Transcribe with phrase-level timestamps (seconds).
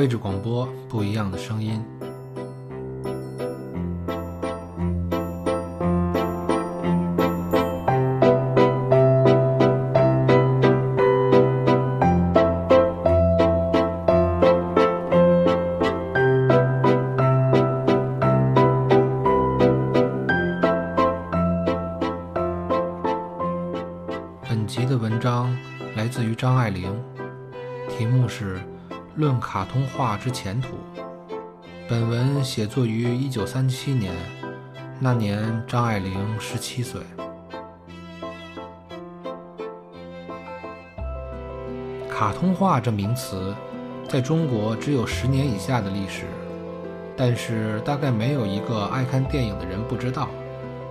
[0.00, 1.78] 位置广播，不一样的声音。
[24.48, 25.54] 本集的文章
[25.94, 26.90] 来自于张爱玲，
[27.90, 28.56] 题目是
[29.16, 30.68] 《论卡通画之前途》。
[31.88, 34.14] 本文写作于1937年，
[35.00, 37.00] 那年张爱玲17岁。
[42.08, 43.52] 卡通画这名词，
[44.08, 46.26] 在中国只有十年以下的历史，
[47.16, 50.28] 但是大概没有一个爱看电影的人不知道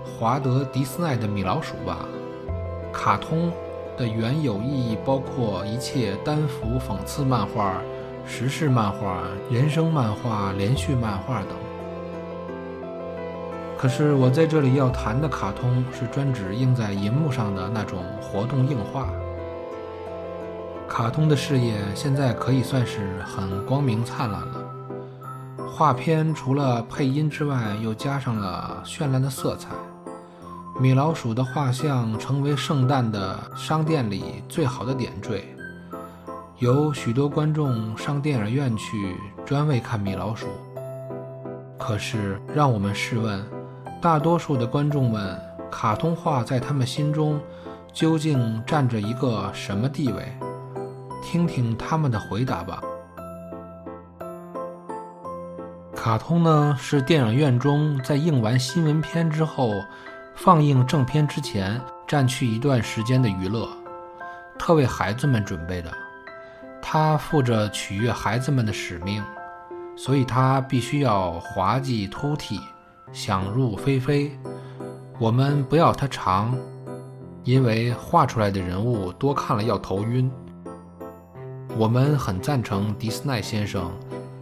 [0.04, 2.06] 华德迪斯奈的米老鼠吧。
[2.92, 3.50] 卡通
[3.96, 7.80] 的原有意义包括一切单幅讽刺漫画、
[8.30, 11.50] 时事漫画、人生漫画、连续漫画等。
[13.76, 19.10] 可是我在这里要谈的卡通是专指印在银幕上的那种活动硬画。
[20.88, 24.64] 卡通的事业现在可以算是很光明灿烂了。
[25.68, 29.70] 画片除了配音之外，又加上了绚烂的色彩。
[30.80, 35.44] 米老鼠的画像成为圣诞的商店里最好的点缀，
[36.60, 39.16] 有许多观众上电影院去
[39.46, 40.48] 专为看米老鼠。
[41.78, 43.42] 可是，让我们试问，
[44.02, 45.40] 大多数的观众们，
[45.72, 47.40] 卡通画在他们心中
[47.94, 50.38] 究竟占着一个什么地位？
[51.24, 52.84] 听听他们的回答吧。
[55.96, 59.72] 卡通呢，是电影院中在映完新闻片之后。
[60.36, 63.68] 放映正片之前，占去一段时间的娱乐，
[64.58, 65.92] 特为孩子们准备的。
[66.82, 69.24] 他负着取悦孩子们的使命，
[69.96, 72.60] 所以他必须要滑稽突兀，
[73.12, 74.32] 想入非非。
[75.20, 76.58] 我们不要他长，
[77.44, 80.32] 因为画出来的人物多看了要头晕。
[81.78, 83.92] 我们很赞成迪斯奈先生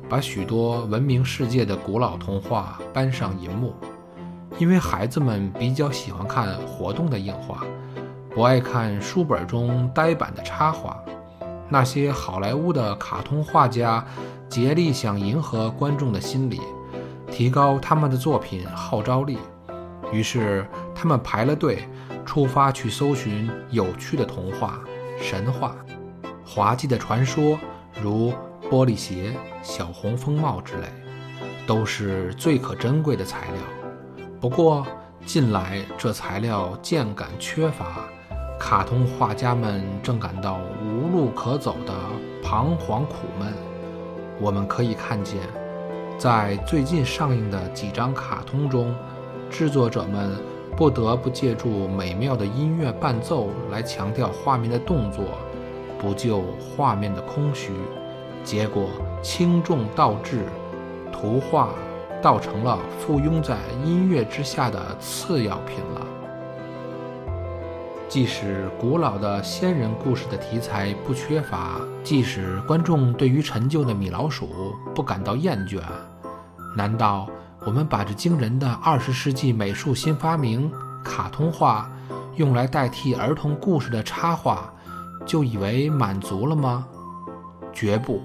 [0.07, 3.73] 把许多闻名世界的古老童话搬上银幕。
[4.59, 7.63] 因为孩子们比较喜欢看活动的硬画，
[8.33, 10.99] 不爱看书本中呆板的插画。
[11.69, 14.05] 那些好莱坞的卡通画家
[14.49, 16.61] 竭力想迎合观众的心理，
[17.29, 19.37] 提高他们的作品号召力。
[20.11, 21.87] 于是他们排了队，
[22.25, 24.79] 出发去搜寻有趣的童话、
[25.19, 25.75] 神话、
[26.45, 27.59] 滑稽的传说，
[28.01, 28.33] 如
[28.71, 30.87] 玻璃鞋、小红风帽之类，
[31.65, 33.61] 都是最可珍贵的材料。
[34.39, 34.87] 不过，
[35.25, 38.05] 近来这材料渐感缺乏，
[38.57, 40.86] 卡通画家们正感到无
[41.17, 41.91] 路可走的
[42.43, 43.51] 彷徨苦闷。
[44.39, 45.39] 我们可以看见，
[46.15, 48.93] 在最近上映的几张卡通中，
[49.49, 50.37] 制作者们
[50.75, 55.25] 不得不借助美妙的音乐伴奏来强调画面的动作，
[55.97, 57.71] 补救画面的空虚，
[58.43, 58.87] 结果
[59.23, 60.45] 轻重倒置，
[61.11, 61.69] 图画。
[62.19, 66.06] 倒成了附庸在音乐之下的次要品了。
[68.09, 75.81] 即使古老的仙人故事的题材不缺乏，即使观众对于陈旧的米老鼠不感到厌倦，
[76.73, 77.27] 难道
[77.65, 80.71] 我们把这惊人的二十世纪美术新发明——
[81.03, 81.91] 卡通画，
[82.37, 84.73] 用来代替儿童故事的插画，
[85.25, 86.87] 就以为满足了吗？
[87.73, 88.21] 绝不，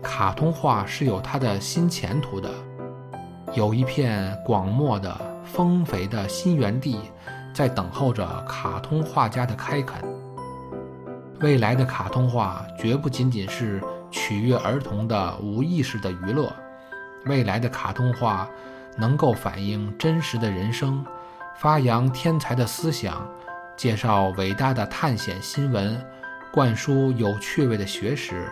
[0.00, 2.48] 卡通画是有它的新前途的。
[3.54, 7.00] 有一片广袤的、丰肥的新园地，
[7.52, 10.02] 在等候着卡通画家的开垦。
[11.40, 16.52] 未来的卡通画绝不仅仅是取悦儿童的无意识的娱乐，
[17.26, 18.48] 未来的卡通画
[18.96, 21.04] 能够反映真实的人生，
[21.56, 23.26] 发扬天才的思想，
[23.76, 25.98] 介绍伟大的探险新闻，
[26.52, 28.50] 灌输有趣味的学识，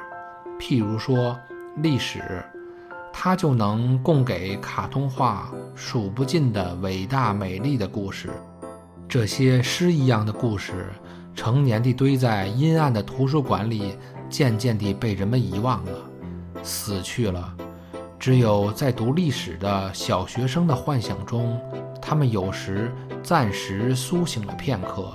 [0.59, 1.39] 譬如说
[1.77, 2.43] 历史。
[3.11, 8.31] 它就能供给卡通画数不尽的伟大美丽的故事。
[9.09, 10.93] 这些诗一样的故事，
[11.35, 13.97] 成年地堆在阴暗的图书馆里，
[14.29, 15.93] 渐渐地被人们遗忘了，
[16.63, 17.55] 死去了。
[18.19, 21.59] 只有在读历史的小学生的幻想中，
[22.03, 25.11] 他们有时暂时苏醒了片刻。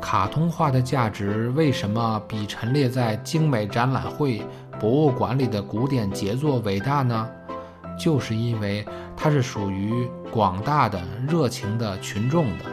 [0.00, 4.42] 卡通画的价值为什么比陈列在精美展览会？
[4.80, 7.28] 博物馆里的古典杰作伟大呢，
[7.96, 12.64] 就是因为它是属于广大的热情的群众的，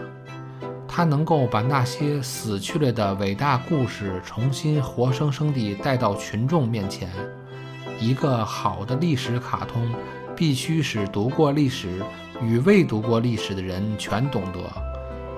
[0.99, 7.09] 他能够把那些死去了的伟大故事重新活生生地带到群众面前，
[8.01, 9.89] 一个好的历史卡通，
[10.35, 12.03] 必须使读过历史
[12.41, 14.59] 与未读过历史的人全懂得，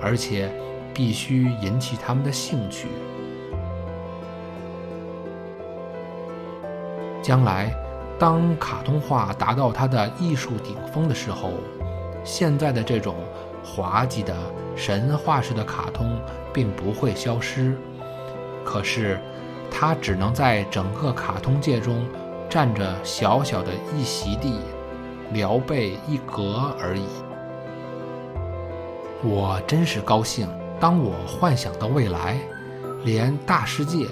[0.02, 0.52] 而且
[0.92, 2.88] 必须引起他们的兴趣。
[7.22, 7.72] 将来，
[8.18, 11.52] 当卡通画达到它的艺术顶峰的时候，
[12.24, 13.14] 现在的这种
[13.64, 14.34] 滑稽的
[14.76, 16.20] 神话式的卡通
[16.52, 17.74] 并不会消失，
[18.64, 19.20] 可是
[19.70, 22.06] 它只能在整个卡通界中
[22.48, 24.58] 占着小小的一席地，
[25.32, 27.04] 聊备一格而已。
[29.22, 30.48] 我真是高兴，
[30.80, 32.38] 当我幻想到未来，
[33.04, 34.06] 连大世界。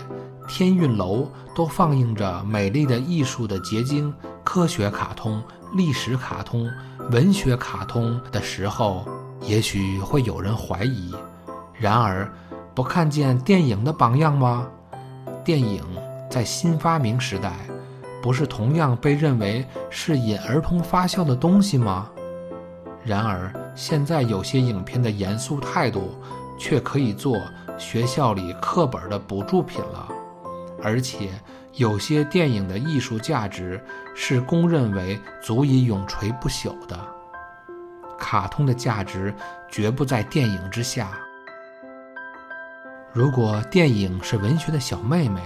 [0.49, 4.13] 天韵楼都放映着美丽的艺术的结晶，
[4.43, 5.41] 科学卡通、
[5.75, 6.69] 历史卡通、
[7.13, 9.07] 文学卡通的时候，
[9.41, 11.15] 也许会有人怀疑。
[11.73, 12.31] 然而，
[12.75, 14.69] 不看见电影的榜样吗？
[15.43, 15.83] 电影
[16.31, 17.53] 在新发明时代，
[18.23, 22.11] 不是同样被认为是引儿童发笑的东西吗？
[23.03, 26.15] 然而，现在有些影片的严肃态度，
[26.59, 27.39] 却可以做
[27.79, 30.09] 学校里课本的补助品了。
[30.83, 31.31] 而且，
[31.75, 33.83] 有些电影的艺术价值
[34.15, 36.99] 是公认为足以永垂不朽的。
[38.21, 39.35] 卡通的价值
[39.69, 41.19] 绝不在电影之下。
[43.13, 45.41] 如果电影是文学的小妹妹，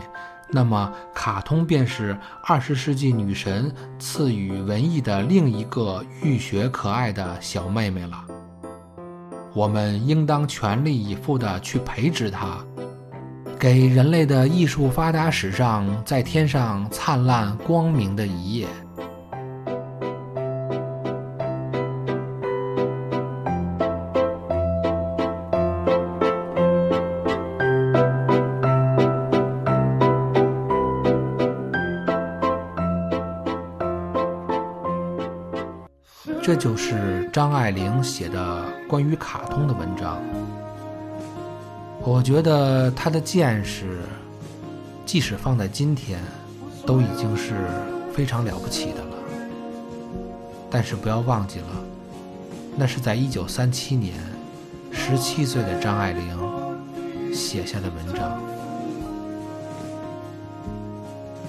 [0.51, 8.23] 那么卡通便是二十世纪女神赐予文艺的另一个浴血可爱的小妹妹了。
[9.55, 12.59] 我们应当全力以赴地去培植她。
[13.59, 18.67] 给人类的艺术发达史上再添上灿烂光明的一页。
[36.47, 40.23] 这就是张爱玲写的关于卡通的文章。
[42.03, 44.03] 我觉得她的见识，
[45.07, 46.21] 即使放在今天，
[46.85, 47.55] 都已经是
[48.13, 49.17] 非常了不起的了。
[50.71, 51.67] 但是不要忘记了，
[52.77, 54.13] 那是在一九三七年，
[54.93, 56.39] 十七岁的张爱玲
[57.33, 58.39] 写下的文章。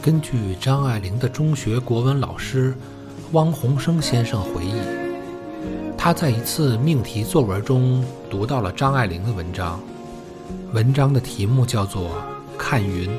[0.02, 2.74] 根据张爱玲的中学国文老师
[3.36, 4.80] 汪洪生先生回忆，
[5.98, 9.78] 他在一次命题作文中读到了张爱玲的文章。
[10.72, 12.04] 文章的题目叫做
[12.58, 13.10] 《看云》。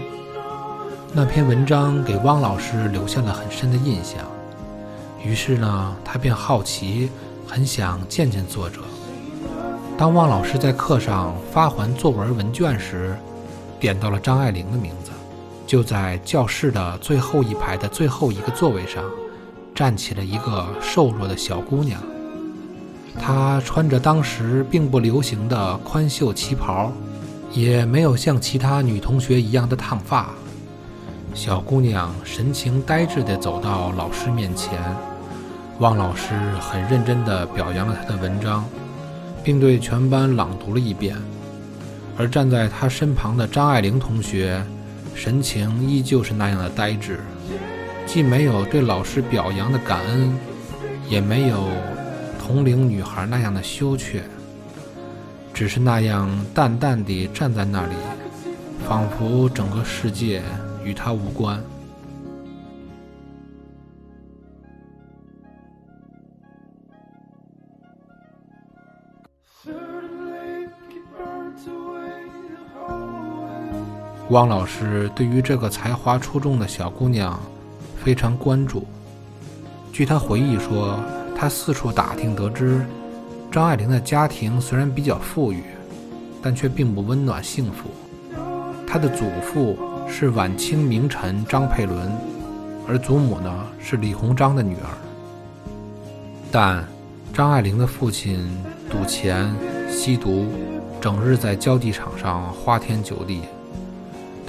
[1.12, 4.24] 那篇文章给汪老师留下了很深的印象，
[5.22, 7.10] 于是呢，他便好奇，
[7.46, 8.80] 很想见见作者。
[9.98, 13.14] 当汪老师在课上发还作文文卷时，
[13.78, 15.10] 点到了张爱玲的名字。
[15.66, 19.04] 就在教室的最后一排的最后一个座位上，
[19.76, 22.02] 站起了一个瘦弱的小姑娘。
[23.20, 26.90] 她穿着当时并不流行的宽袖旗袍。
[27.52, 30.28] 也没有像其他女同学一样的烫发，
[31.32, 34.78] 小姑娘神情呆滞地走到老师面前，
[35.78, 38.62] 汪老师很认真地表扬了她的文章，
[39.42, 41.16] 并对全班朗读了一遍。
[42.18, 44.62] 而站在她身旁的张爱玲同学，
[45.14, 47.20] 神情依旧是那样的呆滞，
[48.06, 50.34] 既没有对老师表扬的感恩，
[51.06, 51.68] 也没有
[52.38, 54.22] 同龄女孩那样的羞怯。
[55.52, 57.94] 只是那样淡淡地站在那里，
[58.86, 60.42] 仿佛整个世界
[60.84, 61.62] 与他无关。
[74.30, 77.40] 汪老师对于这个才华出众的小姑娘
[78.06, 78.86] 非常关注。
[79.92, 81.00] 据他回忆说，
[81.36, 82.86] 他四处打听得知。
[83.50, 85.64] 张爱玲的家庭虽然比较富裕，
[86.40, 87.90] 但却并不温暖幸福。
[88.86, 92.08] 她的祖父是晚清名臣张佩纶，
[92.86, 94.88] 而祖母呢是李鸿章的女儿。
[96.52, 96.86] 但
[97.34, 98.48] 张爱玲的父亲
[98.88, 99.52] 赌钱、
[99.90, 100.46] 吸毒，
[101.00, 103.40] 整日在交际场上花天酒地。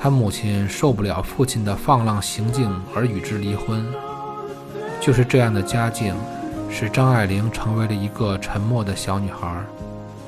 [0.07, 3.85] 他母亲受不了父亲的放浪行径，而与之离婚。
[5.01, 6.15] 就是这样的家境。
[6.69, 9.61] 使张爱玲成为了一个沉默的小女孩，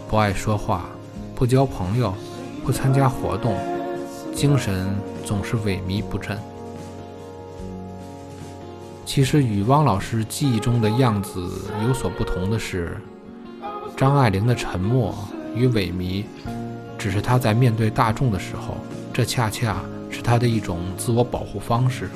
[0.09, 0.89] 不爱说话，
[1.33, 2.13] 不交朋友，
[2.65, 3.57] 不参加活动，
[4.35, 4.85] 精神
[5.23, 6.37] 总是萎靡不振。
[9.05, 11.49] 其实与汪老师记忆中的样子
[11.87, 12.97] 有所不同的是，
[13.95, 15.15] 张爱玲的沉默
[15.55, 16.25] 与萎靡，
[16.97, 18.75] 只是她在面对大众的时候，
[19.19, 22.09] 这恰恰是她的一种自我保护方式。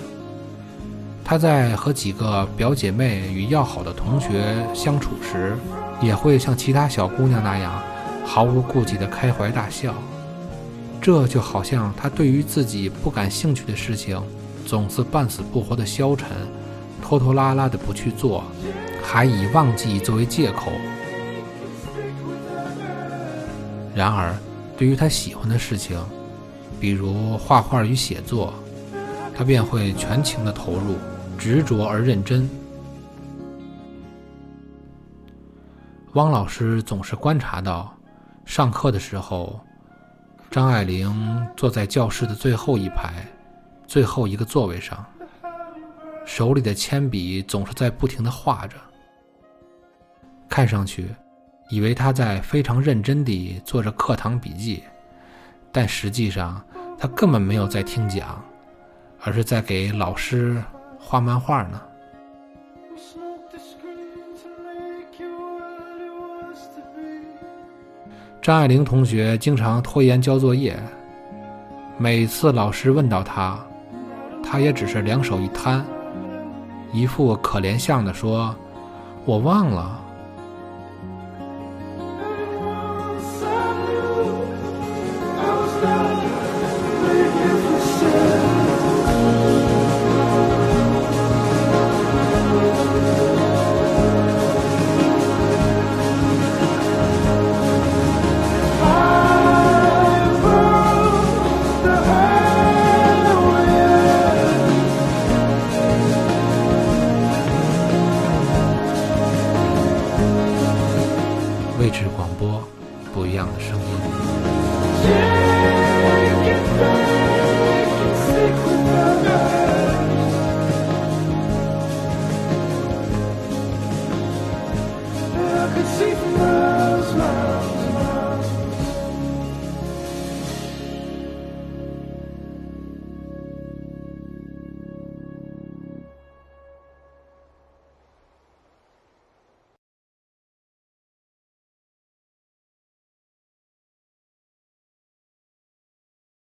[1.21, 5.57] 他在和几个表姐妹与要好的同学相处时，
[6.01, 7.83] 也会像其他小姑娘那样
[8.23, 9.93] 毫无顾忌地开怀大笑。
[11.01, 14.17] 这就好像他对于自己不感兴趣的事情，
[14.65, 16.29] 总是半死不活的消沉，
[17.01, 18.45] 拖拖拉拉的不去做，
[19.03, 20.71] 还以忘记作为借口。
[23.93, 24.33] 然而，
[24.77, 25.99] 对于他喜欢的事情，
[26.83, 28.53] 比如画画与写作，
[29.33, 30.97] 他便会全情的投入，
[31.37, 32.49] 执着而认真。
[36.15, 37.95] 汪老师总是观察到，
[38.43, 39.57] 上课的时候。
[40.51, 43.25] 张爱玲坐在教室的最后一排，
[43.87, 45.05] 最后一个座位上，
[46.25, 48.75] 手里的铅笔总是在不停的画着。
[50.49, 51.07] 看上去，
[51.69, 54.83] 以为她在非常认真地做着课堂笔记，
[55.73, 56.61] 但实际上
[56.97, 58.41] 他根本没有在听讲，
[59.23, 60.63] 而是在给老师
[60.99, 61.81] 画漫画呢。
[68.39, 70.77] 张爱玲同学经常拖延交作业，
[71.97, 73.57] 每次老师问到她，
[74.43, 75.83] 她也只是两手一摊，
[76.91, 78.55] 一副可怜相的说
[79.25, 79.99] ：“我忘了。”